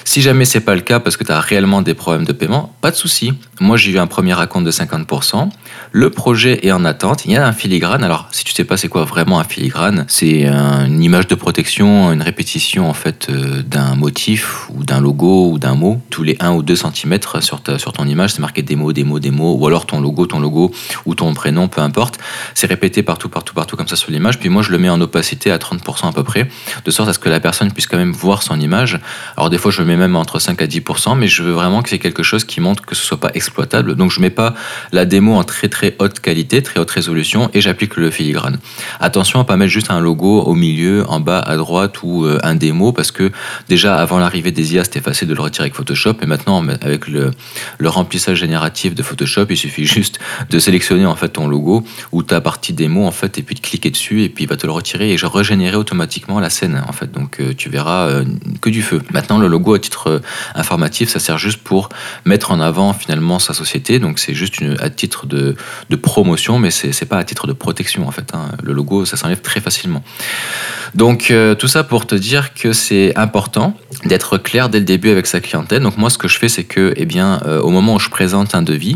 Si 0.03 0.21
jamais 0.21 0.45
c'est 0.45 0.61
pas 0.61 0.75
le 0.75 0.81
cas 0.81 0.99
parce 0.99 1.17
que 1.17 1.23
tu 1.23 1.31
as 1.31 1.39
réellement 1.39 1.81
des 1.81 1.93
problèmes 1.93 2.25
de 2.25 2.33
paiement, 2.33 2.75
pas 2.81 2.91
de 2.91 2.95
souci. 2.95 3.33
Moi, 3.59 3.77
j'ai 3.77 3.91
eu 3.91 3.99
un 3.99 4.07
premier 4.07 4.33
raconte 4.33 4.65
de 4.65 4.71
50%. 4.71 5.49
Le 5.91 6.09
projet 6.09 6.65
est 6.65 6.71
en 6.71 6.85
attente. 6.85 7.25
Il 7.25 7.31
y 7.31 7.37
a 7.37 7.47
un 7.47 7.53
filigrane. 7.53 8.03
Alors, 8.03 8.27
si 8.31 8.43
tu 8.43 8.53
sais 8.53 8.65
pas 8.65 8.77
c'est 8.77 8.89
quoi 8.89 9.05
vraiment 9.05 9.39
un 9.39 9.43
filigrane, 9.43 10.05
c'est 10.07 10.45
une 10.45 11.03
image 11.03 11.27
de 11.27 11.35
protection, 11.35 12.11
une 12.11 12.21
répétition 12.21 12.89
en 12.89 12.93
fait 12.93 13.27
euh, 13.29 13.61
d'un 13.63 13.95
motif 13.95 14.69
ou 14.69 14.83
d'un 14.83 14.99
logo 14.99 15.51
ou 15.51 15.59
d'un 15.59 15.75
mot 15.75 16.01
tous 16.09 16.23
les 16.23 16.35
1 16.39 16.51
ou 16.51 16.63
2 16.63 16.75
cm 16.75 17.19
sur, 17.39 17.61
ta, 17.61 17.79
sur 17.79 17.93
ton 17.93 18.04
image, 18.07 18.33
c'est 18.33 18.41
marqué 18.41 18.63
mots, 18.75 18.91
des 18.93 19.31
mots, 19.31 19.55
ou 19.55 19.67
alors 19.67 19.85
ton 19.85 20.01
logo, 20.01 20.25
ton 20.25 20.39
logo, 20.39 20.71
ou 21.05 21.15
ton 21.15 21.33
prénom, 21.33 21.67
peu 21.67 21.81
importe. 21.81 22.19
C'est 22.53 22.67
répété 22.67 23.03
partout, 23.03 23.29
partout, 23.29 23.53
partout 23.53 23.75
comme 23.75 23.87
ça 23.87 23.95
sur 23.95 24.11
l'image. 24.11 24.39
Puis 24.39 24.49
moi, 24.49 24.61
je 24.61 24.71
le 24.71 24.77
mets 24.77 24.89
en 24.89 24.99
opacité 25.01 25.51
à 25.51 25.57
30% 25.57 26.09
à 26.09 26.11
peu 26.11 26.23
près, 26.23 26.49
de 26.83 26.91
sorte 26.91 27.09
à 27.09 27.13
ce 27.13 27.19
que 27.19 27.29
la 27.29 27.39
personne 27.39 27.71
puisse 27.71 27.87
quand 27.87 27.97
même 27.97 28.11
voir 28.11 28.43
son 28.43 28.59
image. 28.59 28.99
Alors 29.37 29.49
des 29.49 29.57
fois, 29.57 29.71
je 29.71 29.81
le 29.81 29.87
mets 29.87 29.97
même 29.97 30.15
entre 30.15 30.39
5 30.39 30.61
à 30.61 30.67
10%, 30.67 31.17
mais 31.17 31.27
je 31.27 31.43
veux 31.43 31.51
vraiment 31.51 31.81
que 31.81 31.89
c'est 31.89 31.99
quelque 31.99 32.23
chose 32.23 32.43
qui 32.43 32.61
montre 32.61 32.85
que 32.85 32.95
ce 32.95 33.05
soit 33.05 33.19
pas 33.19 33.31
exploitable. 33.33 33.95
Donc 33.95 34.11
je 34.11 34.19
mets 34.19 34.29
pas 34.29 34.53
la 34.91 35.05
démo 35.05 35.35
en 35.35 35.43
très 35.43 35.69
très 35.69 35.95
haute 35.99 36.19
qualité, 36.19 36.61
très 36.63 36.79
haute 36.79 36.91
résolution, 36.91 37.49
et 37.53 37.61
j'applique 37.61 37.95
le 37.95 38.11
filigrane. 38.11 38.59
Attention 38.99 39.39
à 39.39 39.43
pas 39.43 39.57
mettre 39.57 39.71
juste 39.71 39.91
un 39.91 39.99
logo 39.99 40.41
au 40.41 40.55
milieu, 40.55 41.05
en 41.07 41.19
bas 41.19 41.39
à 41.39 41.57
droite 41.57 42.03
ou 42.03 42.25
euh, 42.25 42.39
un 42.43 42.55
démo, 42.55 42.91
parce 42.91 43.11
que 43.11 43.31
déjà 43.69 43.95
avant 43.95 44.19
l'arrivée 44.19 44.51
des 44.51 44.75
IA, 44.75 44.83
c'était 44.83 45.01
facile 45.01 45.27
de 45.27 45.33
le 45.33 45.41
retirer 45.41 45.63
avec 45.65 45.75
Photoshop, 45.75 46.15
et 46.21 46.25
maintenant 46.25 46.65
avec 46.81 47.07
le, 47.07 47.31
le 47.77 47.89
remplissage 47.95 48.37
génératif 48.37 48.95
de 48.95 49.03
Photoshop, 49.03 49.45
il 49.49 49.57
suffit 49.57 49.85
juste 49.85 50.19
de 50.49 50.59
sélectionner 50.59 51.05
en 51.05 51.15
fait 51.15 51.29
ton 51.29 51.47
logo 51.47 51.83
ou 52.11 52.23
ta 52.23 52.41
partie 52.41 52.73
démo 52.73 53.05
en 53.05 53.11
fait 53.11 53.37
et 53.37 53.43
puis 53.43 53.55
de 53.55 53.59
cliquer 53.59 53.91
dessus 53.91 54.23
et 54.23 54.29
puis 54.29 54.45
il 54.45 54.47
va 54.47 54.57
te 54.57 54.65
le 54.65 54.71
retirer 54.71 55.11
et 55.11 55.17
je 55.17 55.25
régénérer 55.35 55.75
automatiquement 55.75 56.39
la 56.39 56.49
scène 56.49 56.81
en 56.87 56.91
fait. 56.91 57.11
Donc 57.11 57.39
euh, 57.39 57.53
tu 57.55 57.69
verras 57.69 58.07
euh, 58.07 58.25
que 58.61 58.69
du 58.69 58.81
feu. 58.81 59.01
Maintenant 59.11 59.37
le 59.37 59.47
logo 59.47 59.73
à 59.73 59.79
titre 59.79 60.07
euh, 60.07 60.19
informatif, 60.55 61.09
ça 61.09 61.19
sert 61.19 61.37
juste 61.37 61.61
pour 61.61 61.89
mettre 62.25 62.51
en 62.51 62.59
avant 62.59 62.93
finalement 62.93 63.39
sa 63.39 63.53
société. 63.53 63.99
Donc 63.99 64.19
c'est 64.19 64.33
juste 64.33 64.59
une, 64.59 64.77
à 64.79 64.89
titre 64.89 65.25
de, 65.25 65.55
promotion, 66.01 66.59
mais 66.59 66.71
c'est 66.71 67.05
pas 67.05 67.17
à 67.17 67.23
titre 67.23 67.47
de 67.47 67.53
protection 67.53 68.05
en 68.07 68.11
fait. 68.11 68.33
Hein. 68.33 68.49
Le 68.61 68.73
logo, 68.73 69.05
ça 69.05 69.15
s'enlève 69.15 69.41
très 69.41 69.61
facilement. 69.61 70.03
Donc 70.93 71.33
tout 71.57 71.67
ça 71.67 71.83
pour 71.83 72.05
te 72.05 72.15
dire 72.15 72.53
que 72.53 72.73
c'est 72.73 73.17
important 73.17 73.77
d'être 74.03 74.37
clair 74.37 74.69
dès 74.69 74.79
le 74.79 74.85
début 74.85 75.09
avec 75.09 75.25
sa 75.25 75.39
clientèle. 75.39 75.81
Donc 75.81 75.97
moi 75.97 76.09
ce 76.09 76.17
que 76.17 76.27
je 76.27 76.37
fais 76.37 76.49
c'est 76.49 76.65
que 76.65 76.93
eh 76.97 77.05
bien 77.05 77.39
au 77.63 77.71
moment 77.75 77.95
où 77.95 77.99
je 77.99 78.09
présente 78.09 78.55
un 78.55 78.61
devis, 78.61 78.95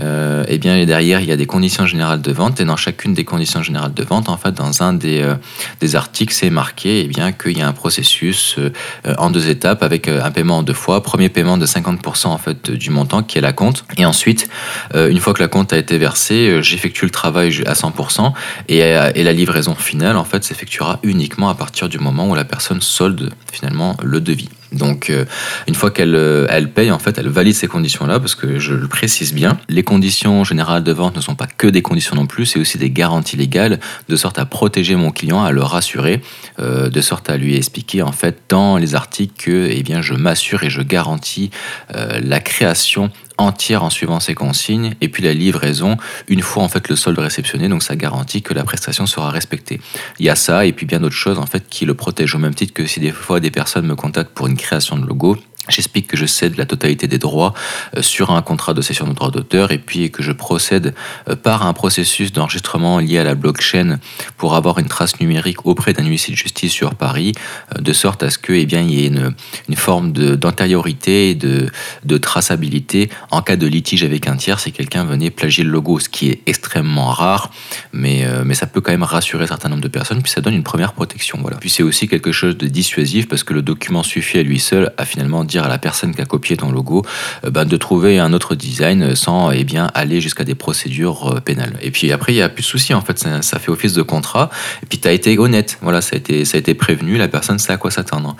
euh, 0.00 0.44
et 0.48 0.58
bien 0.58 0.84
derrière 0.84 1.20
il 1.20 1.28
y 1.28 1.32
a 1.32 1.36
des 1.36 1.46
conditions 1.46 1.86
générales 1.86 2.20
de 2.20 2.32
vente 2.32 2.60
et 2.60 2.64
dans 2.64 2.76
chacune 2.76 3.14
des 3.14 3.24
conditions 3.24 3.62
générales 3.62 3.94
de 3.94 4.02
vente, 4.02 4.28
en 4.28 4.36
fait, 4.36 4.52
dans 4.52 4.82
un 4.82 4.92
des, 4.92 5.22
euh, 5.22 5.34
des 5.80 5.96
articles, 5.96 6.34
c'est 6.34 6.50
marqué 6.50 7.00
et 7.00 7.08
bien 7.08 7.32
qu'il 7.32 7.56
y 7.56 7.62
a 7.62 7.68
un 7.68 7.72
processus 7.72 8.56
euh, 8.58 8.70
en 9.18 9.30
deux 9.30 9.48
étapes 9.48 9.82
avec 9.82 10.08
un 10.08 10.30
paiement 10.30 10.58
en 10.58 10.62
deux 10.62 10.74
fois. 10.74 11.02
Premier 11.02 11.28
paiement 11.28 11.56
de 11.56 11.66
50% 11.66 12.26
en 12.26 12.38
fait 12.38 12.70
du 12.70 12.90
montant 12.90 13.22
qui 13.22 13.38
est 13.38 13.40
la 13.40 13.52
compte 13.52 13.84
et 13.96 14.04
ensuite 14.04 14.48
une 14.94 15.18
fois 15.18 15.32
que 15.34 15.42
la 15.42 15.48
compte 15.48 15.72
a 15.72 15.78
été 15.78 15.98
versée, 15.98 16.58
j'effectue 16.62 17.04
le 17.04 17.10
travail 17.10 17.62
à 17.66 17.74
100% 17.74 18.32
et, 18.68 18.78
et 18.78 19.22
la 19.22 19.32
livraison 19.32 19.74
finale 19.74 20.16
en 20.16 20.24
fait 20.24 20.44
s'effectuera 20.44 20.98
uniquement 21.02 21.48
à 21.48 21.54
partir 21.54 21.88
du 21.88 21.98
moment 21.98 22.28
où 22.28 22.34
la 22.34 22.44
personne 22.44 22.80
solde 22.80 23.30
finalement 23.52 23.96
le 24.02 24.20
devis. 24.20 24.48
Donc, 24.76 25.10
euh, 25.10 25.24
une 25.66 25.74
fois 25.74 25.90
qu'elle 25.90 26.14
euh, 26.14 26.46
elle 26.48 26.70
paye, 26.70 26.90
en 26.90 26.98
fait, 26.98 27.18
elle 27.18 27.28
valide 27.28 27.54
ces 27.54 27.66
conditions-là, 27.66 28.20
parce 28.20 28.34
que 28.34 28.58
je 28.58 28.74
le 28.74 28.88
précise 28.88 29.32
bien, 29.32 29.58
les 29.68 29.82
conditions 29.82 30.44
générales 30.44 30.84
de 30.84 30.92
vente 30.92 31.16
ne 31.16 31.20
sont 31.20 31.34
pas 31.34 31.46
que 31.46 31.66
des 31.66 31.82
conditions 31.82 32.16
non 32.16 32.26
plus, 32.26 32.46
c'est 32.46 32.58
aussi 32.58 32.78
des 32.78 32.90
garanties 32.90 33.36
légales, 33.36 33.80
de 34.08 34.16
sorte 34.16 34.38
à 34.38 34.44
protéger 34.44 34.96
mon 34.96 35.10
client, 35.10 35.42
à 35.42 35.52
le 35.52 35.62
rassurer, 35.62 36.20
euh, 36.60 36.88
de 36.88 37.00
sorte 37.00 37.30
à 37.30 37.36
lui 37.36 37.56
expliquer, 37.56 38.02
en 38.02 38.12
fait, 38.12 38.38
dans 38.48 38.76
les 38.76 38.94
articles 38.94 39.34
que, 39.42 39.68
eh 39.70 39.82
bien, 39.82 40.02
je 40.02 40.14
m'assure 40.14 40.62
et 40.62 40.70
je 40.70 40.82
garantis 40.82 41.50
la 41.92 42.40
création 42.40 43.10
entière 43.38 43.82
en 43.82 43.90
suivant 43.90 44.20
ces 44.20 44.34
consignes 44.34 44.94
et 45.00 45.08
puis 45.08 45.22
la 45.22 45.32
livraison 45.32 45.96
une 46.28 46.42
fois 46.42 46.62
en 46.62 46.68
fait 46.68 46.88
le 46.88 46.96
solde 46.96 47.18
réceptionné 47.18 47.68
donc 47.68 47.82
ça 47.82 47.96
garantit 47.96 48.42
que 48.42 48.54
la 48.54 48.64
prestation 48.64 49.06
sera 49.06 49.30
respectée. 49.30 49.80
Il 50.18 50.26
y 50.26 50.30
a 50.30 50.36
ça 50.36 50.66
et 50.66 50.72
puis 50.72 50.86
bien 50.86 51.00
d'autres 51.00 51.14
choses 51.14 51.38
en 51.38 51.46
fait 51.46 51.68
qui 51.68 51.84
le 51.84 51.94
protègent 51.94 52.34
au 52.34 52.38
même 52.38 52.54
titre 52.54 52.72
que 52.72 52.86
si 52.86 53.00
des 53.00 53.12
fois 53.12 53.40
des 53.40 53.50
personnes 53.50 53.86
me 53.86 53.96
contactent 53.96 54.32
pour 54.32 54.46
une 54.46 54.56
création 54.56 54.96
de 54.96 55.06
logo 55.06 55.36
J'explique 55.68 56.06
que 56.06 56.16
je 56.16 56.26
cède 56.26 56.56
la 56.56 56.64
totalité 56.64 57.08
des 57.08 57.18
droits 57.18 57.52
euh, 57.96 58.02
sur 58.02 58.30
un 58.30 58.42
contrat 58.42 58.72
de 58.72 58.80
cession 58.80 59.06
de 59.06 59.12
droits 59.12 59.30
d'auteur 59.30 59.72
et 59.72 59.78
puis 59.78 60.10
que 60.10 60.22
je 60.22 60.32
procède 60.32 60.94
euh, 61.28 61.34
par 61.34 61.66
un 61.66 61.72
processus 61.72 62.32
d'enregistrement 62.32 63.00
lié 63.00 63.18
à 63.18 63.24
la 63.24 63.34
blockchain 63.34 63.98
pour 64.36 64.54
avoir 64.54 64.78
une 64.78 64.86
trace 64.86 65.18
numérique 65.20 65.66
auprès 65.66 65.92
d'un 65.92 66.04
huissier 66.04 66.32
de 66.32 66.38
justice 66.38 66.72
sur 66.72 66.94
Paris, 66.94 67.32
euh, 67.74 67.80
de 67.80 67.92
sorte 67.92 68.22
à 68.22 68.30
ce 68.30 68.38
qu'il 68.38 68.56
eh 68.56 68.66
bien, 68.66 68.82
il 68.82 68.94
y 68.94 69.04
ait 69.04 69.08
une, 69.08 69.34
une 69.68 69.76
forme 69.76 70.12
d'antériorité 70.12 71.30
et 71.30 71.34
de, 71.34 71.68
de 72.04 72.16
traçabilité 72.16 73.10
en 73.30 73.42
cas 73.42 73.56
de 73.56 73.66
litige 73.66 74.04
avec 74.04 74.28
un 74.28 74.36
tiers 74.36 74.60
si 74.60 74.72
quelqu'un 74.72 75.04
venait 75.04 75.30
plagier 75.30 75.64
le 75.64 75.70
logo, 75.70 75.98
ce 75.98 76.08
qui 76.08 76.28
est 76.28 76.42
extrêmement 76.46 77.10
rare, 77.10 77.50
mais, 77.92 78.26
mais 78.44 78.54
ça 78.54 78.66
peut 78.66 78.80
quand 78.80 78.92
même 78.92 79.02
rassurer 79.02 79.44
un 79.44 79.48
certain 79.48 79.68
nombre 79.68 79.82
de 79.82 79.88
personnes, 79.88 80.22
puis 80.22 80.30
ça 80.30 80.40
donne 80.40 80.54
une 80.54 80.62
première 80.62 80.92
protection. 80.92 81.38
Voilà. 81.40 81.56
Puis 81.58 81.70
c'est 81.70 81.82
aussi 81.82 82.08
quelque 82.08 82.32
chose 82.32 82.56
de 82.56 82.66
dissuasif 82.66 83.28
parce 83.28 83.44
que 83.44 83.52
le 83.52 83.62
document 83.62 84.02
suffit 84.02 84.38
à 84.38 84.42
lui 84.42 84.58
seul 84.58 84.92
à 84.96 85.04
finalement 85.04 85.44
dire 85.44 85.55
à 85.64 85.68
la 85.68 85.78
personne 85.78 86.14
qui 86.14 86.20
a 86.20 86.24
copié 86.24 86.56
ton 86.56 86.70
logo 86.70 87.04
euh, 87.44 87.50
ben, 87.50 87.64
de 87.64 87.76
trouver 87.76 88.18
un 88.18 88.32
autre 88.32 88.54
design 88.54 89.14
sans 89.14 89.50
eh 89.50 89.64
bien, 89.64 89.90
aller 89.94 90.20
jusqu'à 90.20 90.44
des 90.44 90.54
procédures 90.54 91.36
euh, 91.36 91.40
pénales. 91.40 91.76
Et 91.82 91.90
puis 91.90 92.12
après, 92.12 92.32
il 92.32 92.36
n'y 92.36 92.42
a 92.42 92.48
plus 92.48 92.62
de 92.62 92.66
souci, 92.66 92.94
en 92.94 93.00
fait, 93.00 93.18
ça, 93.18 93.58
fait 93.58 93.70
office 93.70 93.92
de 93.92 94.02
contrat. 94.02 94.50
Et 94.82 94.86
puis 94.86 94.98
tu 94.98 95.08
as 95.08 95.12
été 95.12 95.38
honnête, 95.38 95.78
voilà, 95.82 96.00
ça 96.00 96.16
a 96.16 96.18
été, 96.18 96.44
ça 96.44 96.56
a 96.56 96.60
été 96.60 96.74
prévenu, 96.74 97.16
la 97.16 97.28
personne 97.28 97.58
sait 97.58 97.72
à 97.72 97.76
quoi 97.76 97.90
s'attendre. 97.90 98.36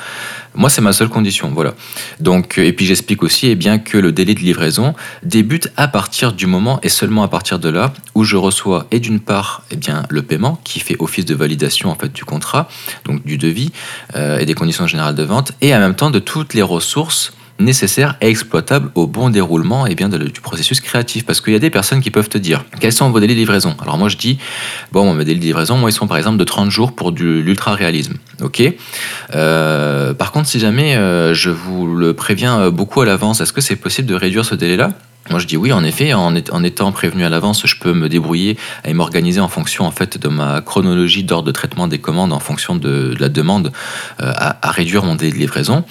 Moi, 0.56 0.70
c'est 0.70 0.80
ma 0.80 0.92
seule 0.92 1.08
condition, 1.08 1.50
voilà. 1.52 1.74
Donc, 2.20 2.58
et 2.58 2.72
puis 2.72 2.86
j'explique 2.86 3.22
aussi 3.22 3.48
eh 3.48 3.54
bien, 3.54 3.78
que 3.78 3.98
le 3.98 4.12
délai 4.12 4.34
de 4.34 4.40
livraison 4.40 4.94
débute 5.22 5.70
à 5.76 5.86
partir 5.86 6.32
du 6.32 6.46
moment 6.46 6.80
et 6.82 6.88
seulement 6.88 7.22
à 7.22 7.28
partir 7.28 7.58
de 7.58 7.68
là 7.68 7.92
où 8.14 8.24
je 8.24 8.36
reçois 8.36 8.86
et 8.90 9.00
d'une 9.00 9.20
part 9.20 9.62
eh 9.70 9.76
bien, 9.76 10.04
le 10.08 10.22
paiement 10.22 10.60
qui 10.64 10.80
fait 10.80 10.96
office 10.98 11.24
de 11.24 11.34
validation 11.34 11.90
en 11.90 11.94
fait 11.94 12.12
du 12.12 12.24
contrat, 12.24 12.68
donc 13.04 13.24
du 13.24 13.38
devis 13.38 13.72
euh, 14.14 14.38
et 14.38 14.46
des 14.46 14.54
conditions 14.54 14.86
générales 14.86 15.14
de 15.14 15.22
vente, 15.22 15.52
et 15.60 15.74
en 15.74 15.78
même 15.78 15.94
temps 15.94 16.10
de 16.10 16.18
toutes 16.18 16.54
les 16.54 16.62
ressources 16.62 17.32
nécessaires 17.58 18.16
et 18.20 18.28
exploitables 18.28 18.90
au 18.94 19.06
bon 19.06 19.30
déroulement 19.30 19.86
et 19.86 19.94
bien 19.94 20.08
du 20.08 20.40
processus 20.40 20.80
créatif. 20.80 21.24
Parce 21.24 21.40
qu'il 21.40 21.52
y 21.52 21.56
a 21.56 21.60
des 21.60 21.70
personnes 21.70 22.00
qui 22.00 22.10
peuvent 22.10 22.28
te 22.28 22.38
dire 22.38 22.64
quels 22.80 22.92
sont 22.92 23.10
vos 23.10 23.20
délais 23.20 23.34
de 23.34 23.38
livraison? 23.38 23.76
Alors 23.80 23.98
moi 23.98 24.08
je 24.08 24.16
dis, 24.16 24.38
bon, 24.92 25.12
mes 25.14 25.24
délais 25.24 25.38
de 25.38 25.44
livraison, 25.44 25.76
moi 25.76 25.90
ils 25.90 25.94
sont 25.94 26.06
par 26.06 26.16
exemple 26.16 26.38
de 26.38 26.44
30 26.44 26.70
jours 26.70 26.92
pour 26.92 27.12
de 27.12 27.24
l'ultra-réalisme. 27.24 28.14
Ok? 28.42 28.62
Euh, 29.34 30.14
Par 30.14 30.32
contre, 30.32 30.48
si 30.48 30.58
jamais 30.58 30.96
euh, 30.96 31.34
je 31.34 31.50
vous 31.50 31.86
le 31.86 32.12
préviens 32.14 32.70
beaucoup 32.70 33.00
à 33.00 33.06
l'avance, 33.06 33.40
est-ce 33.40 33.52
que 33.52 33.60
c'est 33.60 33.76
possible 33.76 34.08
de 34.08 34.14
réduire 34.14 34.44
ce 34.44 34.54
délai-là? 34.54 34.90
Moi, 35.30 35.40
je 35.40 35.46
dis 35.46 35.56
oui, 35.56 35.72
en 35.72 35.82
effet, 35.84 36.12
en, 36.12 36.34
étant 36.34 36.92
prévenu 36.92 37.24
à 37.24 37.28
l'avance, 37.28 37.66
je 37.66 37.76
peux 37.76 37.92
me 37.92 38.08
débrouiller 38.08 38.56
et 38.84 38.94
m'organiser 38.94 39.40
en 39.40 39.48
fonction 39.48 39.88
de 39.88 40.28
ma 40.28 40.60
chronologie 40.60 41.24
d'ordre 41.24 41.46
de 41.46 41.52
traitement 41.52 41.88
des 41.88 41.98
commandes, 41.98 42.32
en 42.32 42.38
fonction 42.38 42.76
de, 42.76 43.14
la 43.18 43.28
demande, 43.28 43.72
euh, 44.20 44.32
à, 44.36 44.70
réduire 44.70 45.04
mon 45.04 45.14
délai 45.14 45.32
de 45.32 45.38
livraison. 45.38 45.84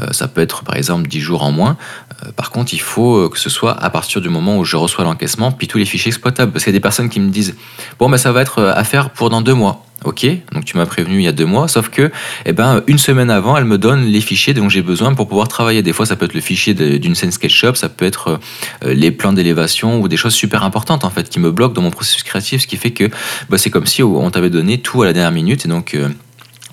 Euh, 0.00 0.08
ça 0.12 0.28
peut 0.28 0.40
être 0.40 0.62
par 0.62 0.76
exemple 0.76 1.08
10 1.08 1.20
jours 1.20 1.42
en 1.42 1.52
moins. 1.52 1.76
Euh, 2.24 2.32
par 2.32 2.50
contre, 2.50 2.74
il 2.74 2.80
faut 2.80 3.28
que 3.28 3.38
ce 3.38 3.50
soit 3.50 3.72
à 3.72 3.90
partir 3.90 4.20
du 4.20 4.28
moment 4.28 4.58
où 4.58 4.64
je 4.64 4.76
reçois 4.76 5.04
l'encaissement, 5.04 5.52
puis 5.52 5.66
tous 5.66 5.78
les 5.78 5.86
fichiers 5.86 6.10
exploitables. 6.10 6.52
Parce 6.52 6.64
qu'il 6.64 6.72
y 6.72 6.76
a 6.76 6.78
des 6.78 6.82
personnes 6.82 7.08
qui 7.08 7.20
me 7.20 7.30
disent 7.30 7.56
bon, 7.98 8.08
ben 8.08 8.18
ça 8.18 8.32
va 8.32 8.42
être 8.42 8.62
à 8.62 8.84
faire 8.84 9.10
pour 9.10 9.30
dans 9.30 9.40
deux 9.40 9.54
mois. 9.54 9.85
Ok, 10.04 10.26
donc 10.52 10.64
tu 10.64 10.76
m'as 10.76 10.84
prévenu 10.84 11.16
il 11.16 11.22
y 11.22 11.28
a 11.28 11.32
deux 11.32 11.46
mois, 11.46 11.68
sauf 11.68 11.88
que, 11.88 12.12
eh 12.44 12.52
ben, 12.52 12.82
une 12.86 12.98
semaine 12.98 13.30
avant, 13.30 13.56
elle 13.56 13.64
me 13.64 13.78
donne 13.78 14.04
les 14.04 14.20
fichiers 14.20 14.52
dont 14.52 14.68
j'ai 14.68 14.82
besoin 14.82 15.14
pour 15.14 15.26
pouvoir 15.26 15.48
travailler. 15.48 15.82
Des 15.82 15.94
fois, 15.94 16.04
ça 16.04 16.16
peut 16.16 16.26
être 16.26 16.34
le 16.34 16.40
fichier 16.40 16.74
d'une 16.74 17.14
scène 17.14 17.32
SketchUp, 17.32 17.76
ça 17.76 17.88
peut 17.88 18.04
être 18.04 18.38
euh, 18.84 18.94
les 18.94 19.10
plans 19.10 19.32
d'élévation 19.32 20.00
ou 20.00 20.08
des 20.08 20.16
choses 20.16 20.34
super 20.34 20.64
importantes 20.64 21.04
en 21.04 21.10
fait 21.10 21.28
qui 21.28 21.40
me 21.40 21.50
bloquent 21.50 21.74
dans 21.74 21.82
mon 21.82 21.90
processus 21.90 22.22
créatif, 22.22 22.62
ce 22.62 22.66
qui 22.66 22.76
fait 22.76 22.90
que 22.90 23.10
bah, 23.48 23.58
c'est 23.58 23.70
comme 23.70 23.86
si 23.86 24.02
on 24.02 24.30
t'avait 24.30 24.50
donné 24.50 24.78
tout 24.78 25.02
à 25.02 25.06
la 25.06 25.12
dernière 25.12 25.32
minute 25.32 25.64
et 25.64 25.68
donc 25.68 25.94
euh, 25.94 26.08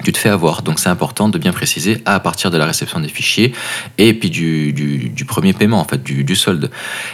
tu 0.03 0.11
te 0.11 0.17
fais 0.17 0.29
avoir. 0.29 0.63
Donc 0.63 0.79
c'est 0.79 0.89
important 0.89 1.29
de 1.29 1.37
bien 1.37 1.51
préciser 1.51 2.01
à 2.05 2.19
partir 2.19 2.49
de 2.49 2.57
la 2.57 2.65
réception 2.65 2.99
des 2.99 3.09
fichiers 3.09 3.53
et 3.97 4.13
puis 4.13 4.29
du, 4.29 4.73
du, 4.73 5.25
premier 5.25 5.53
paiement, 5.53 5.79
en 5.79 5.85
fait, 5.85 6.01
du, 6.01 6.23
du 6.23 6.35
solde. 6.35 6.71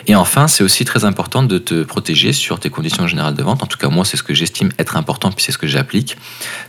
Et 0.08 0.16
enfin, 0.16 0.48
c'est 0.48 0.64
aussi 0.64 0.86
très 0.86 1.04
important 1.04 1.44
de 1.44 1.58
te 1.58 1.84
protéger 1.84 2.32
sur 2.32 2.60
tes 2.60 2.70
conditions 2.70 3.06
générales 3.08 3.36
de 3.36 3.44
vente. 3.44 3.64
En 3.64 3.68
tout 3.68 3.78
cas, 3.78 3.90
moi, 3.90 4.06
c'est 4.06 4.18
ce 4.18 4.24
que 4.24 4.34
j'estime 4.34 4.70
être 4.80 4.96
important, 4.96 5.32
puis 5.32 5.44
c'est 5.44 5.52
ce 5.52 5.58
que 5.58 5.68
j'applique. 5.68 6.16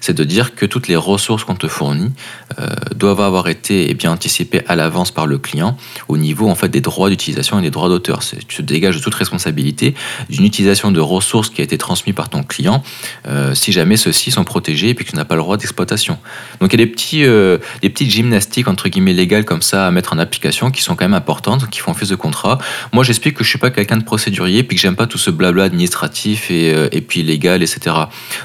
C'est 0.00 0.14
de 0.14 0.24
dire 0.24 0.54
que 0.54 0.66
toutes 0.66 0.88
les 0.88 0.96
ressources 0.96 1.44
qu'on 1.44 1.54
te 1.54 1.68
fournit 1.68 2.12
euh, 2.58 2.66
doivent 2.94 3.20
avoir 3.20 3.48
été 3.48 3.90
eh 3.90 3.94
bien 3.94 4.10
anticipées 4.10 4.62
à 4.66 4.76
l'avance 4.76 5.10
par 5.10 5.26
le 5.26 5.38
client 5.38 5.76
au 6.08 6.16
niveau 6.16 6.48
en 6.48 6.54
fait 6.54 6.68
des 6.68 6.80
droits 6.80 7.08
d'utilisation 7.08 7.58
et 7.58 7.62
des 7.62 7.70
droits 7.70 7.88
d'auteur. 7.88 8.20
Tu 8.20 8.56
te 8.56 8.62
dégages 8.62 8.96
de 8.96 9.02
toute 9.02 9.14
responsabilité 9.14 9.94
d'une 10.28 10.44
utilisation 10.44 10.90
de 10.90 11.00
ressources 11.00 11.50
qui 11.50 11.60
a 11.60 11.64
été 11.64 11.78
transmise 11.78 12.14
par 12.14 12.28
ton 12.28 12.42
client 12.42 12.82
euh, 13.28 13.54
si 13.54 13.72
jamais 13.72 13.96
ceux-ci 13.96 14.30
sont 14.30 14.44
protégés 14.44 14.90
et 14.90 14.94
puis 14.94 15.04
que 15.04 15.10
tu 15.10 15.16
n'as 15.16 15.24
pas 15.24 15.36
le 15.36 15.42
droit 15.42 15.56
d'exploitation 15.56 16.09
donc 16.60 16.72
il 16.72 16.78
y 16.78 16.82
a 16.82 16.84
des, 16.84 16.90
petits, 16.90 17.24
euh, 17.24 17.58
des 17.82 17.88
petites 17.88 18.10
gymnastiques 18.10 18.68
entre 18.68 18.88
guillemets 18.88 19.12
légales 19.12 19.44
comme 19.44 19.62
ça 19.62 19.86
à 19.86 19.90
mettre 19.90 20.12
en 20.12 20.18
application 20.18 20.70
qui 20.70 20.82
sont 20.82 20.94
quand 20.94 21.04
même 21.04 21.14
importantes, 21.14 21.68
qui 21.70 21.80
font 21.80 21.92
office 21.92 22.08
de 22.08 22.16
contrat. 22.16 22.58
Moi 22.92 23.04
j'explique 23.04 23.34
que 23.34 23.44
je 23.44 23.48
suis 23.48 23.58
pas 23.58 23.70
quelqu'un 23.70 23.96
de 23.96 24.04
procédurier 24.04 24.62
puis 24.62 24.76
que 24.76 24.82
j'aime 24.82 24.96
pas 24.96 25.06
tout 25.06 25.18
ce 25.18 25.30
blabla 25.30 25.64
administratif 25.64 26.50
et, 26.50 26.72
euh, 26.74 26.88
puis 27.06 27.22
légal, 27.22 27.62
etc. 27.62 27.96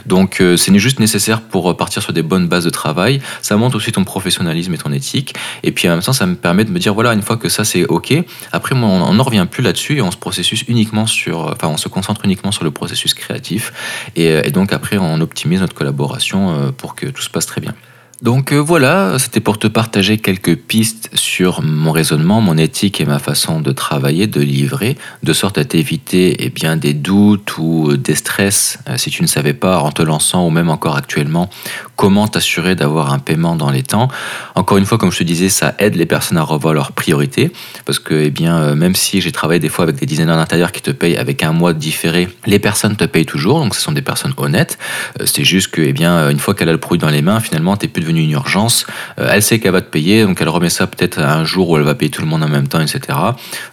Donc 0.06 0.42
euh, 0.42 0.58
c'est 0.58 0.76
juste 0.76 1.00
nécessaire 1.00 1.42
pour 1.42 1.76
partir 1.78 2.02
sur 2.02 2.12
des 2.12 2.22
bonnes 2.22 2.48
bases 2.48 2.66
de 2.66 2.70
travail. 2.70 3.22
Ça 3.42 3.56
montre 3.56 3.78
aussi 3.78 3.92
ton 3.92 4.04
professionnalisme 4.04 4.74
et 4.74 4.78
ton 4.78 4.92
éthique. 4.92 5.34
Et 5.64 5.72
puis 5.72 5.88
en 5.88 5.92
même 5.92 6.02
temps 6.02 6.14
ça 6.14 6.26
me 6.26 6.36
permet 6.36 6.66
de 6.66 6.72
me 6.72 6.80
dire 6.80 6.94
voilà 6.94 7.14
une 7.14 7.22
fois 7.22 7.38
que 7.38 7.50
ça 7.50 7.64
c'est 7.64 7.86
ok, 7.86 8.14
après 8.52 8.76
moi 8.76 8.90
on 8.90 9.14
n'en 9.14 9.24
revient 9.24 9.46
plus 9.50 9.64
là-dessus 9.64 9.98
et 9.98 10.02
on 10.02 10.12
se 10.12 10.18
processus 10.18 10.64
uniquement 10.68 11.06
sur, 11.06 11.52
enfin 11.52 11.68
on 11.68 11.78
se 11.78 11.88
concentre 11.88 12.22
uniquement 12.26 12.52
sur 12.52 12.64
le 12.64 12.72
processus 12.72 13.14
créatif 13.14 13.72
et, 14.16 14.28
et 14.28 14.52
donc 14.52 14.74
après 14.74 14.98
on 14.98 15.22
optimise 15.22 15.62
notre 15.62 15.76
collaboration 15.76 16.74
pour 16.78 16.96
que 16.96 17.08
tout 17.08 17.22
se 17.22 17.30
passe 17.30 17.45
très 17.46 17.62
bien. 17.62 17.74
Donc 18.22 18.54
euh, 18.54 18.58
voilà, 18.58 19.20
c'était 19.20 19.42
pour 19.42 19.60
te 19.60 19.68
partager 19.68 20.18
quelques 20.18 20.56
pistes 20.56 21.10
sur 21.14 21.62
mon 21.62 21.92
raisonnement, 21.92 22.40
mon 22.40 22.58
éthique 22.58 23.02
et 23.02 23.06
ma 23.06 23.20
façon 23.20 23.60
de 23.60 23.72
travailler, 23.72 24.26
de 24.26 24.40
livrer, 24.40 24.98
de 25.22 25.34
sorte 25.34 25.58
à 25.58 25.66
t'éviter 25.66 26.36
eh 26.40 26.50
bien, 26.50 26.78
des 26.78 26.94
doutes 26.94 27.58
ou 27.58 27.92
euh, 27.92 27.98
des 27.98 28.16
stress 28.16 28.80
euh, 28.88 28.96
si 28.96 29.10
tu 29.10 29.22
ne 29.22 29.28
savais 29.28 29.54
pas 29.54 29.80
en 29.80 29.92
te 29.92 30.02
lançant 30.02 30.48
ou 30.48 30.50
même 30.50 30.70
encore 30.70 30.96
actuellement 30.96 31.50
comment 31.96 32.28
t'assurer 32.28 32.76
d'avoir 32.76 33.14
un 33.14 33.20
paiement 33.20 33.56
dans 33.56 33.72
les 33.72 33.84
temps. 33.84 34.10
Encore 34.56 34.78
une 34.78 34.86
fois, 34.86 34.98
comme 34.98 35.12
je 35.12 35.20
te 35.20 35.24
disais, 35.24 35.50
ça 35.50 35.76
aide 35.80 35.96
les 35.96 36.06
personnes 36.06 36.38
à 36.38 36.44
revoir 36.44 36.74
leurs 36.74 36.92
priorités 36.92 37.52
parce 37.86 38.00
que 38.00 38.14
eh 38.14 38.30
bien, 38.30 38.76
même 38.76 38.96
si 38.96 39.22
j'ai 39.22 39.32
travaillé 39.32 39.60
des 39.60 39.70
fois 39.70 39.84
avec 39.84 39.96
des 39.96 40.06
designers 40.06 40.36
d'intérieur 40.36 40.72
qui 40.72 40.82
te 40.82 40.92
payent 40.92 41.18
avec 41.18 41.44
un 41.44 41.52
mois 41.52 41.74
différé, 41.74 42.28
les 42.46 42.60
personnes 42.60 42.96
te 42.96 43.06
payent 43.06 43.26
toujours, 43.26 43.60
donc 43.60 43.76
ce 43.76 43.82
sont 43.82 43.92
des 43.92 44.02
personnes 44.02 44.34
honnêtes. 44.38 44.78
C'est 45.26 45.44
juste 45.44 45.70
que 45.70 45.82
eh 45.82 45.94
bien, 45.94 46.30
une 46.30 46.40
fois 46.40 46.54
qu'elle 46.54 46.70
a 46.70 46.74
le 46.74 46.78
produit 46.78 47.00
dans 47.00 47.10
les 47.10 47.22
mains, 47.22 47.40
finalement, 47.40 47.78
tu 47.78 47.86
plus 47.88 48.02
devenu 48.02 48.22
une 48.22 48.32
urgence. 48.32 48.86
Euh, 49.20 49.30
elle 49.32 49.42
sait 49.42 49.60
qu'elle 49.60 49.72
va 49.72 49.82
te 49.82 49.90
payer, 49.90 50.24
donc 50.24 50.40
elle 50.42 50.50
remet 50.50 50.70
ça 50.70 50.88
peut-être 50.88 51.20
un 51.20 51.44
jour 51.44 51.70
où 51.70 51.78
elle 51.78 51.84
va 51.84 51.96
payer 51.96 52.12
tout 52.12 52.22
le 52.22 52.28
monde 52.28 52.44
en 52.44 52.48
même 52.48 52.68
temps, 52.68 52.82
etc. 52.82 53.00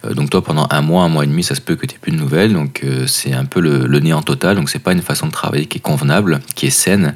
Euh, 0.05 0.13
donc 0.13 0.29
toi, 0.29 0.43
pendant 0.43 0.67
un 0.69 0.81
mois, 0.81 1.03
un 1.03 1.09
mois 1.09 1.23
et 1.23 1.27
demi, 1.27 1.43
ça 1.43 1.55
se 1.55 1.61
peut 1.61 1.75
que 1.75 1.85
tu 1.85 1.95
n'aies 1.95 1.99
plus 1.99 2.11
de 2.11 2.17
nouvelles. 2.17 2.53
Donc 2.53 2.81
euh, 2.83 3.07
c'est 3.07 3.33
un 3.33 3.45
peu 3.45 3.59
le, 3.59 3.99
néant 3.99 4.21
total. 4.21 4.55
Donc 4.55 4.69
c'est 4.69 4.79
pas 4.79 4.93
une 4.93 5.01
façon 5.01 5.27
de 5.27 5.31
travailler 5.31 5.65
qui 5.65 5.77
est 5.77 5.81
convenable, 5.81 6.39
qui 6.55 6.67
est 6.67 6.71
saine. 6.71 7.15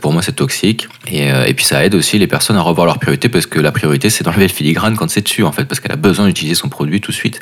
pour 0.00 0.12
moi, 0.12 0.22
c'est 0.22 0.33
toxique. 0.34 0.88
Et, 1.06 1.28
et, 1.28 1.54
puis 1.54 1.64
ça 1.64 1.84
aide 1.84 1.94
aussi 1.94 2.18
les 2.18 2.26
personnes 2.26 2.56
à 2.56 2.60
revoir 2.60 2.86
leurs 2.86 2.98
priorités 2.98 3.28
parce 3.28 3.46
que 3.46 3.60
la 3.60 3.72
priorité, 3.72 4.10
c'est 4.10 4.24
d'enlever 4.24 4.48
le 4.48 4.52
filigrane 4.52 4.96
quand 4.96 5.08
c'est 5.10 5.22
dessus, 5.22 5.44
en 5.44 5.52
fait, 5.52 5.64
parce 5.64 5.80
qu'elle 5.80 5.92
a 5.92 5.96
besoin 5.96 6.26
d'utiliser 6.26 6.54
son 6.54 6.68
produit 6.68 7.00
tout 7.00 7.10
de 7.10 7.16
suite. 7.16 7.40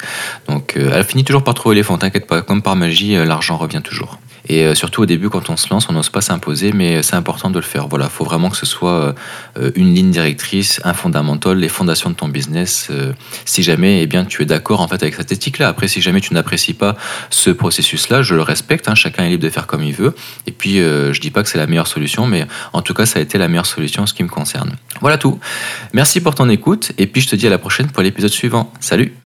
Donc 0.48 0.76
elle 0.76 1.04
finit 1.04 1.24
toujours 1.24 1.44
par 1.44 1.54
trouver 1.54 1.74
les 1.76 1.82
fonds, 1.82 1.98
t'inquiète 1.98 2.26
pas. 2.26 2.42
Comme 2.42 2.62
par 2.62 2.76
magie, 2.76 3.14
l'argent 3.14 3.56
revient 3.56 3.82
toujours. 3.82 4.18
Et 4.48 4.64
euh, 4.64 4.74
surtout 4.74 5.02
au 5.02 5.06
début, 5.06 5.28
quand 5.28 5.50
on 5.50 5.56
se 5.56 5.68
lance, 5.70 5.88
on 5.88 5.92
n'ose 5.92 6.08
pas 6.08 6.20
s'imposer, 6.20 6.72
mais 6.72 7.02
c'est 7.02 7.14
important 7.14 7.50
de 7.50 7.58
le 7.58 7.64
faire. 7.64 7.88
Voilà, 7.88 8.08
faut 8.08 8.24
vraiment 8.24 8.50
que 8.50 8.56
ce 8.56 8.66
soit 8.66 9.14
euh, 9.58 9.70
une 9.74 9.94
ligne 9.94 10.10
directrice, 10.10 10.80
un 10.84 10.94
fondamental, 10.94 11.58
les 11.58 11.68
fondations 11.68 12.10
de 12.10 12.14
ton 12.14 12.28
business. 12.28 12.88
Euh, 12.90 13.12
si 13.44 13.62
jamais, 13.62 14.02
eh 14.02 14.06
bien, 14.06 14.24
tu 14.24 14.42
es 14.42 14.44
d'accord 14.46 14.80
en 14.80 14.88
fait 14.88 15.02
avec 15.02 15.14
cette 15.14 15.32
éthique-là. 15.32 15.68
Après, 15.68 15.88
si 15.88 16.00
jamais 16.00 16.20
tu 16.20 16.34
n'apprécies 16.34 16.74
pas 16.74 16.96
ce 17.30 17.50
processus-là, 17.50 18.22
je 18.22 18.34
le 18.34 18.42
respecte. 18.42 18.88
Hein, 18.88 18.94
chacun 18.94 19.24
est 19.24 19.30
libre 19.30 19.44
de 19.44 19.50
faire 19.50 19.66
comme 19.66 19.82
il 19.82 19.94
veut. 19.94 20.14
Et 20.46 20.52
puis, 20.52 20.76
je 20.76 21.20
dis 21.20 21.30
pas 21.30 21.42
que 21.42 21.48
c'est 21.48 21.58
la 21.58 21.66
meilleure 21.66 21.86
solution, 21.86 22.26
mais 22.26 22.46
en 22.72 22.82
tout 22.82 22.94
cas, 22.94 23.06
ça 23.06 23.18
a 23.18 23.22
été 23.22 23.38
la 23.38 23.48
meilleure 23.48 23.66
solution 23.66 24.02
en 24.02 24.06
ce 24.06 24.14
qui 24.14 24.22
me 24.22 24.28
concerne. 24.28 24.76
Voilà 25.00 25.18
tout. 25.18 25.38
Merci 25.92 26.20
pour 26.20 26.34
ton 26.34 26.48
écoute, 26.48 26.92
et 26.98 27.06
puis 27.06 27.20
je 27.20 27.28
te 27.28 27.36
dis 27.36 27.46
à 27.46 27.50
la 27.50 27.58
prochaine 27.58 27.88
pour 27.90 28.02
l'épisode 28.02 28.30
suivant. 28.30 28.72
Salut 28.80 29.12